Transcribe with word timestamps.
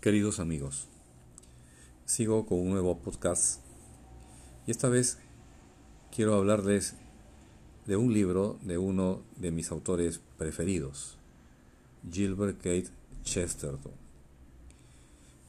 Queridos 0.00 0.38
amigos, 0.38 0.86
sigo 2.04 2.46
con 2.46 2.60
un 2.60 2.70
nuevo 2.70 3.00
podcast 3.00 3.60
y 4.64 4.70
esta 4.70 4.88
vez 4.88 5.18
quiero 6.14 6.36
hablarles 6.36 6.94
de 7.84 7.96
un 7.96 8.14
libro 8.14 8.60
de 8.62 8.78
uno 8.78 9.22
de 9.34 9.50
mis 9.50 9.72
autores 9.72 10.20
preferidos, 10.36 11.18
Gilbert 12.08 12.58
Kate 12.58 12.90
Chesterton. 13.24 13.90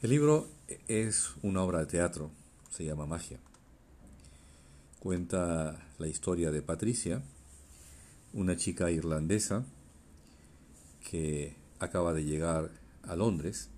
El 0.01 0.09
libro 0.09 0.47
es 0.87 1.35
una 1.43 1.61
obra 1.61 1.81
de 1.81 1.85
teatro, 1.85 2.31
se 2.71 2.85
llama 2.85 3.05
Magia. 3.05 3.39
Cuenta 4.99 5.79
la 5.99 6.07
historia 6.07 6.49
de 6.49 6.63
Patricia, 6.63 7.21
una 8.33 8.57
chica 8.57 8.89
irlandesa 8.89 9.63
que 11.07 11.55
acaba 11.77 12.15
de 12.15 12.23
llegar 12.23 12.71
a 13.03 13.15
Londres 13.15 13.69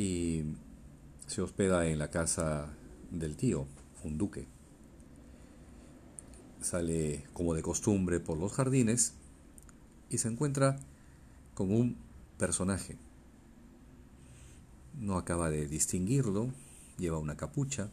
y 0.00 0.44
se 1.26 1.42
hospeda 1.42 1.86
en 1.86 1.98
la 1.98 2.08
casa 2.08 2.72
del 3.10 3.36
tío, 3.36 3.66
un 4.02 4.16
duque. 4.16 4.46
Sale 6.62 7.24
como 7.34 7.54
de 7.54 7.60
costumbre 7.60 8.18
por 8.18 8.38
los 8.38 8.52
jardines 8.52 9.12
y 10.08 10.16
se 10.16 10.28
encuentra 10.28 10.78
con 11.54 11.70
un 11.70 11.98
personaje. 12.38 12.96
No 14.98 15.18
acaba 15.18 15.50
de 15.50 15.66
distinguirlo, 15.66 16.48
lleva 16.96 17.18
una 17.18 17.36
capucha 17.36 17.90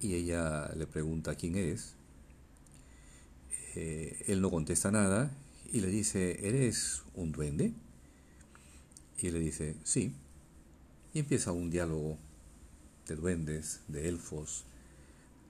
y 0.00 0.14
ella 0.14 0.68
le 0.74 0.88
pregunta 0.88 1.36
quién 1.36 1.56
es. 1.56 1.94
Eh, 3.76 4.24
él 4.26 4.40
no 4.40 4.50
contesta 4.50 4.90
nada 4.90 5.30
y 5.72 5.80
le 5.80 5.86
dice, 5.86 6.44
¿eres 6.44 7.04
un 7.14 7.30
duende? 7.30 7.72
Y 9.18 9.30
le 9.30 9.38
dice, 9.38 9.76
sí. 9.84 10.12
Y 11.12 11.20
empieza 11.20 11.52
un 11.52 11.70
diálogo 11.70 12.18
de 13.06 13.16
duendes, 13.16 13.80
de 13.88 14.08
elfos, 14.08 14.64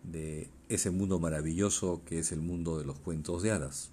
de 0.03 0.49
ese 0.69 0.91
mundo 0.91 1.19
maravilloso 1.19 2.03
que 2.07 2.19
es 2.19 2.33
el 2.33 2.41
mundo 2.41 2.79
de 2.79 2.85
los 2.85 2.99
cuentos 2.99 3.43
de 3.43 3.51
hadas. 3.51 3.91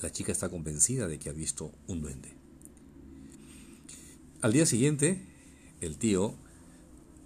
La 0.00 0.10
chica 0.10 0.32
está 0.32 0.48
convencida 0.48 1.06
de 1.06 1.18
que 1.18 1.30
ha 1.30 1.32
visto 1.32 1.72
un 1.86 2.00
duende. 2.00 2.32
Al 4.40 4.52
día 4.52 4.66
siguiente, 4.66 5.20
el 5.80 5.98
tío 5.98 6.34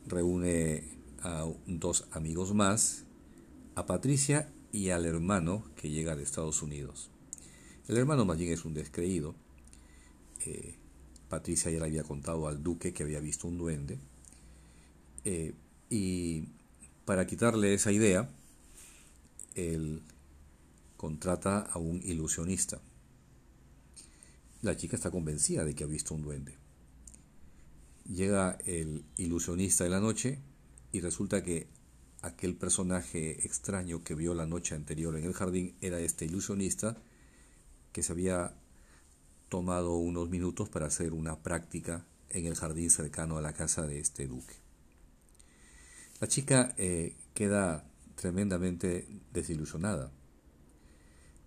reúne 0.06 0.84
a 1.22 1.47
dos 1.66 2.06
amigos 2.12 2.55
más, 2.55 3.05
a 3.75 3.86
Patricia 3.86 4.53
y 4.72 4.91
al 4.91 5.06
hermano 5.06 5.64
que 5.77 5.91
llega 5.91 6.16
de 6.16 6.22
Estados 6.22 6.62
Unidos. 6.62 7.11
El 7.89 7.97
hermano 7.97 8.25
más 8.25 8.39
bien 8.39 8.53
es 8.53 8.64
un 8.64 8.75
descreído. 8.75 9.34
Eh, 10.44 10.77
Patricia 11.29 11.71
ya 11.71 11.79
le 11.79 11.84
había 11.84 12.05
contado 12.05 12.48
al 12.48 12.62
duque 12.62 12.93
que 12.93 13.03
había 13.03 13.21
visto 13.21 13.47
un 13.47 13.59
duende. 13.59 13.98
Eh, 15.25 15.55
y 15.91 16.45
para 17.05 17.27
quitarle 17.27 17.75
esa 17.75 17.93
idea, 17.93 18.31
él 19.55 20.03
contrata 20.97 21.61
a 21.61 21.79
un 21.79 22.01
ilusionista. 22.03 22.81
La 24.62 24.77
chica 24.77 24.97
está 24.97 25.11
convencida 25.11 25.65
de 25.65 25.75
que 25.75 25.84
ha 25.84 25.87
visto 25.87 26.15
un 26.15 26.23
duende. 26.23 26.56
Llega 28.05 28.59
el 28.65 29.05
ilusionista 29.17 29.84
de 29.84 29.91
la 29.91 30.01
noche 30.01 30.41
y 30.93 31.01
resulta 31.01 31.43
que 31.43 31.69
aquel 32.23 32.56
personaje 32.56 33.47
extraño 33.47 34.03
que 34.03 34.15
vio 34.15 34.34
la 34.34 34.47
noche 34.47 34.75
anterior 34.75 35.17
en 35.17 35.25
el 35.25 35.34
jardín 35.34 35.77
era 35.81 36.01
este 36.01 36.25
ilusionista 36.25 36.97
que 37.93 38.03
se 38.03 38.12
había 38.12 38.55
tomado 39.48 39.96
unos 39.96 40.28
minutos 40.28 40.68
para 40.68 40.86
hacer 40.86 41.12
una 41.12 41.42
práctica 41.42 42.04
en 42.30 42.46
el 42.46 42.54
jardín 42.54 42.91
cercano 42.91 43.38
a 43.38 43.42
la 43.42 43.52
casa 43.52 43.86
de 43.86 44.00
este 44.00 44.27
duque. 44.27 44.54
La 46.20 46.28
chica 46.28 46.74
eh, 46.77 47.16
queda 47.34 47.84
tremendamente 48.16 49.06
desilusionada 49.32 50.10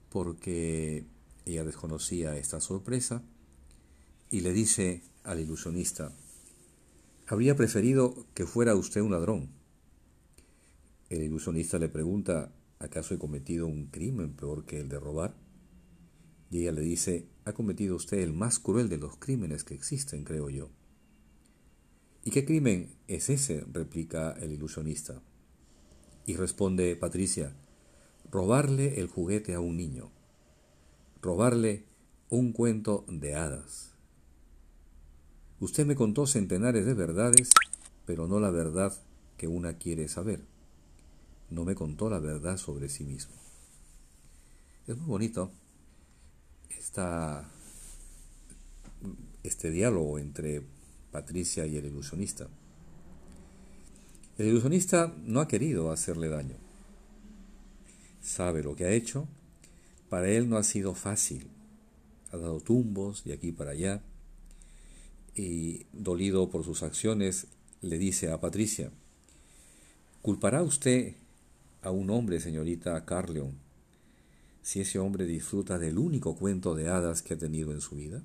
porque 0.10 1.06
ella 1.46 1.64
desconocía 1.64 2.38
esta 2.38 2.60
sorpresa 2.60 3.24
y 4.30 4.42
le 4.42 4.54
dice 4.54 5.04
al 5.24 5.40
ilusionista, 5.40 6.12
habría 7.28 7.56
preferido 7.56 8.26
que 8.34 8.46
fuera 8.46 8.76
usted 8.76 9.02
un 9.02 9.12
ladrón. 9.12 9.50
El 11.10 11.24
ilusionista 11.24 11.78
le 11.78 11.90
pregunta, 11.90 12.52
¿acaso 12.80 13.14
he 13.14 13.20
cometido 13.20 13.68
un 13.68 13.88
crimen 13.88 14.34
peor 14.34 14.66
que 14.66 14.80
el 14.80 14.90
de 14.90 15.00
robar? 15.00 15.36
Y 16.52 16.60
ella 16.60 16.74
le 16.74 16.82
dice, 16.82 17.30
ha 17.46 17.54
cometido 17.54 17.96
usted 17.96 18.20
el 18.20 18.34
más 18.34 18.60
cruel 18.60 18.90
de 18.90 18.98
los 18.98 19.16
crímenes 19.16 19.64
que 19.64 19.74
existen, 19.74 20.26
creo 20.26 20.50
yo. 20.50 20.70
¿Y 22.26 22.32
qué 22.32 22.46
crimen 22.46 22.94
es 23.08 23.30
ese? 23.30 23.66
replica 23.72 24.34
el 24.34 24.52
ilusionista. 24.52 25.22
Y 26.26 26.36
responde 26.36 26.98
Patricia, 26.98 27.56
robarle 28.30 29.00
el 29.00 29.08
juguete 29.08 29.56
a 29.56 29.62
un 29.62 29.78
niño, 29.78 30.12
robarle 31.22 31.86
un 32.30 32.52
cuento 32.52 33.06
de 33.08 33.34
hadas. 33.34 33.94
Usted 35.62 35.86
me 35.86 35.96
contó 35.96 36.28
centenares 36.28 36.86
de 36.86 36.94
verdades, 36.94 37.50
pero 38.06 38.28
no 38.28 38.42
la 38.42 38.52
verdad 38.52 38.94
que 39.38 39.48
una 39.48 39.78
quiere 39.78 40.10
saber. 40.10 40.44
No 41.50 41.64
me 41.64 41.76
contó 41.76 42.10
la 42.10 42.20
verdad 42.20 42.58
sobre 42.58 42.90
sí 42.90 43.06
mismo. 43.06 43.36
Es 44.86 44.98
muy 44.98 45.08
bonito 45.08 45.52
este 49.44 49.72
diálogo 49.72 50.20
entre 50.20 50.62
Patricia 51.12 51.66
y 51.66 51.78
el 51.78 51.86
ilusionista. 51.86 52.48
El 54.38 54.48
ilusionista 54.48 55.14
no 55.24 55.40
ha 55.40 55.48
querido 55.48 55.92
hacerle 55.92 56.30
daño. 56.30 56.56
Sabe 58.22 58.64
lo 58.64 58.76
que 58.76 58.86
ha 58.86 58.92
hecho. 58.92 59.28
Para 60.10 60.30
él 60.30 60.50
no 60.50 60.58
ha 60.58 60.64
sido 60.64 60.94
fácil. 60.96 61.48
Ha 62.32 62.38
dado 62.38 62.60
tumbos 62.60 63.24
de 63.24 63.34
aquí 63.34 63.52
para 63.52 63.72
allá. 63.72 64.02
Y 65.36 65.86
dolido 65.94 66.50
por 66.50 66.64
sus 66.64 66.84
acciones, 66.84 67.48
le 67.82 67.98
dice 67.98 68.32
a 68.32 68.40
Patricia, 68.40 68.92
¿culpará 70.22 70.62
usted 70.62 71.16
a 71.82 71.92
un 71.92 72.10
hombre, 72.10 72.40
señorita 72.40 73.06
Carleon, 73.06 73.54
si 74.62 74.82
ese 74.82 75.00
hombre 75.00 75.26
disfruta 75.26 75.80
del 75.80 75.98
único 75.98 76.36
cuento 76.36 76.76
de 76.76 76.90
hadas 76.90 77.22
que 77.22 77.34
ha 77.34 77.38
tenido 77.38 77.72
en 77.72 77.82
su 77.82 77.96
vida? 77.96 78.22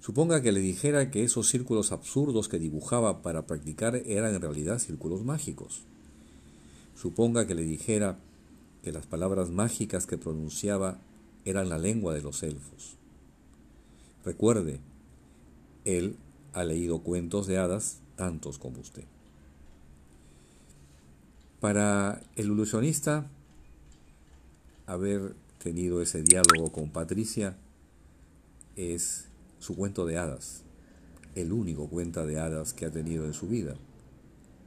Suponga 0.00 0.42
que 0.42 0.50
le 0.50 0.60
dijera 0.60 1.10
que 1.10 1.22
esos 1.22 1.48
círculos 1.48 1.92
absurdos 1.92 2.48
que 2.48 2.58
dibujaba 2.58 3.22
para 3.22 3.46
practicar 3.46 3.96
eran 3.96 4.34
en 4.34 4.40
realidad 4.40 4.80
círculos 4.80 5.24
mágicos. 5.24 5.82
Suponga 6.96 7.46
que 7.46 7.54
le 7.54 7.62
dijera 7.62 8.18
que 8.82 8.90
las 8.90 9.06
palabras 9.06 9.50
mágicas 9.50 10.06
que 10.06 10.18
pronunciaba 10.18 10.98
eran 11.44 11.68
la 11.68 11.78
lengua 11.78 12.14
de 12.14 12.22
los 12.22 12.42
elfos. 12.42 12.96
Recuerde, 14.24 14.80
él 15.84 16.16
ha 16.52 16.64
leído 16.64 17.02
cuentos 17.02 17.46
de 17.46 17.58
hadas 17.58 17.98
tantos 18.16 18.58
como 18.58 18.80
usted. 18.80 19.04
Para 21.60 22.22
el 22.34 22.46
ilusionista, 22.46 23.30
haber 24.86 25.34
tenido 25.58 26.02
ese 26.02 26.22
diálogo 26.22 26.72
con 26.72 26.90
Patricia 26.90 27.56
es 28.76 29.28
su 29.58 29.76
cuento 29.76 30.06
de 30.06 30.18
hadas, 30.18 30.62
el 31.34 31.52
único 31.52 31.88
cuento 31.88 32.26
de 32.26 32.40
hadas 32.40 32.72
que 32.72 32.86
ha 32.86 32.90
tenido 32.90 33.26
en 33.26 33.32
su 33.32 33.48
vida, 33.48 33.76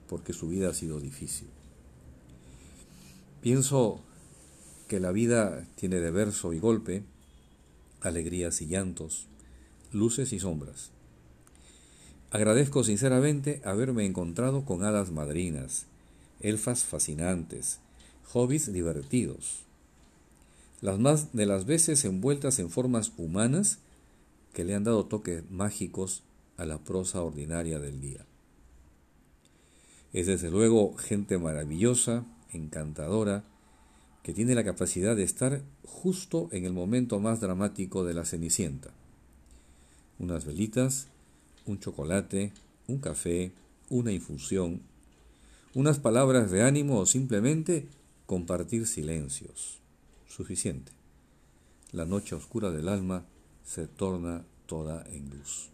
porque 0.08 0.34
su 0.34 0.48
vida 0.48 0.70
ha 0.70 0.74
sido 0.74 1.00
difícil. 1.00 1.50
Pienso 3.42 4.02
que 4.88 5.00
la 5.00 5.12
vida 5.12 5.68
tiene 5.76 6.00
de 6.00 6.12
verso 6.12 6.54
y 6.54 6.60
golpe, 6.60 7.04
alegrías 8.02 8.62
y 8.62 8.68
llantos, 8.68 9.28
luces 9.92 10.32
y 10.34 10.40
sombras. 10.40 10.92
Agradezco 12.32 12.84
sinceramente 12.84 13.62
haberme 13.66 14.06
encontrado 14.06 14.66
con 14.66 14.84
hadas 14.84 15.12
madrinas, 15.12 15.88
elfas 16.40 16.84
fascinantes, 16.84 17.80
hobbies 18.24 18.72
divertidos, 18.72 19.65
las 20.82 21.00
más 21.00 21.34
de 21.34 21.46
las 21.46 21.66
veces 21.66 22.04
envueltas 22.06 22.60
en 22.60 22.70
formas 22.70 23.14
humanas 23.18 23.80
que 24.54 24.64
le 24.64 24.76
han 24.76 24.84
dado 24.84 25.06
toques 25.06 25.50
mágicos 25.50 26.24
a 26.58 26.66
la 26.66 26.80
prosa 26.80 27.22
ordinaria 27.22 27.80
del 27.80 28.02
día. 28.02 28.26
Es 30.14 30.28
desde 30.28 30.50
luego 30.50 30.96
gente 30.96 31.38
maravillosa, 31.38 32.26
encantadora, 32.52 33.44
que 34.24 34.34
tiene 34.34 34.56
la 34.56 34.64
capacidad 34.64 35.16
de 35.16 35.24
estar 35.24 35.62
justo 35.84 36.50
en 36.52 36.66
el 36.66 36.74
momento 36.74 37.20
más 37.20 37.42
dramático 37.42 38.06
de 38.06 38.14
la 38.14 38.26
Cenicienta. 38.26 38.92
Unas 40.18 40.46
velitas, 40.46 41.08
un 41.66 41.80
chocolate, 41.80 42.54
un 42.88 43.00
café, 43.00 43.52
una 43.90 44.12
infusión, 44.12 44.82
unas 45.74 46.00
palabras 46.00 46.50
de 46.50 46.64
ánimo 46.64 47.00
o 47.00 47.06
simplemente 47.06 47.88
compartir 48.26 48.88
silencios 48.88 49.85
suficiente. 50.28 50.92
La 51.92 52.06
noche 52.06 52.36
oscura 52.36 52.72
del 52.72 52.88
alma 52.88 53.26
se 53.64 53.88
torna 53.88 54.46
toda 54.66 55.04
en 55.08 55.30
luz. 55.30 55.70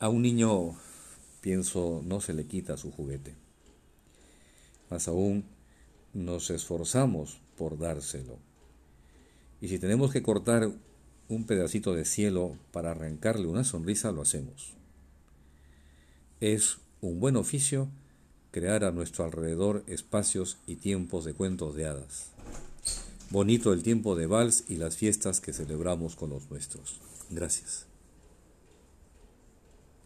A 0.00 0.08
un 0.08 0.22
niño, 0.22 0.76
pienso, 1.40 2.02
no 2.04 2.20
se 2.20 2.32
le 2.32 2.46
quita 2.46 2.76
su 2.76 2.90
juguete. 2.90 3.34
Más 4.90 5.08
aún, 5.08 5.44
nos 6.14 6.50
esforzamos 6.50 7.40
por 7.56 7.78
dárselo. 7.78 8.38
Y 9.60 9.68
si 9.68 9.78
tenemos 9.78 10.12
que 10.12 10.22
cortar 10.22 10.70
un 11.28 11.44
pedacito 11.44 11.94
de 11.94 12.04
cielo 12.04 12.56
para 12.72 12.92
arrancarle 12.92 13.46
una 13.46 13.64
sonrisa, 13.64 14.12
lo 14.12 14.22
hacemos. 14.22 14.74
Es 16.40 16.78
un 17.00 17.20
buen 17.20 17.36
oficio 17.36 17.88
crear 18.58 18.82
a 18.82 18.90
nuestro 18.90 19.24
alrededor 19.24 19.84
espacios 19.86 20.56
y 20.66 20.76
tiempos 20.76 21.24
de 21.24 21.32
cuentos 21.32 21.76
de 21.76 21.86
hadas. 21.86 22.30
Bonito 23.30 23.72
el 23.72 23.84
tiempo 23.84 24.16
de 24.16 24.26
vals 24.26 24.64
y 24.68 24.76
las 24.76 24.96
fiestas 24.96 25.40
que 25.40 25.52
celebramos 25.52 26.16
con 26.16 26.30
los 26.30 26.50
nuestros. 26.50 26.98
Gracias. 27.30 27.87